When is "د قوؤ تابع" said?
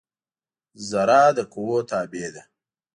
1.35-2.27